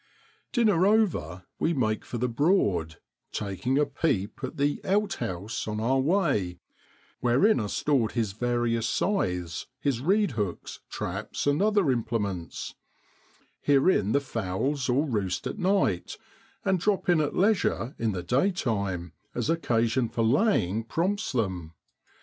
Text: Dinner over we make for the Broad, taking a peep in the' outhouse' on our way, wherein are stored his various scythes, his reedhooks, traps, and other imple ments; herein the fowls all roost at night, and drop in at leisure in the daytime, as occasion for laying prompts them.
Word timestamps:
Dinner 0.51 0.87
over 0.87 1.45
we 1.59 1.75
make 1.75 2.03
for 2.05 2.17
the 2.17 2.27
Broad, 2.27 2.95
taking 3.31 3.77
a 3.77 3.85
peep 3.85 4.43
in 4.43 4.55
the' 4.55 4.81
outhouse' 4.83 5.67
on 5.67 5.79
our 5.79 5.99
way, 5.99 6.59
wherein 7.19 7.59
are 7.59 7.69
stored 7.69 8.13
his 8.13 8.31
various 8.33 8.89
scythes, 8.89 9.67
his 9.79 10.01
reedhooks, 10.01 10.79
traps, 10.89 11.45
and 11.45 11.61
other 11.61 11.83
imple 11.83 12.19
ments; 12.19 12.73
herein 13.59 14.11
the 14.11 14.19
fowls 14.19 14.89
all 14.89 15.05
roost 15.05 15.45
at 15.45 15.59
night, 15.59 16.17
and 16.65 16.79
drop 16.79 17.07
in 17.07 17.21
at 17.21 17.35
leisure 17.35 17.93
in 17.99 18.11
the 18.11 18.23
daytime, 18.23 19.13
as 19.35 19.51
occasion 19.51 20.09
for 20.09 20.23
laying 20.23 20.83
prompts 20.83 21.31
them. 21.31 21.73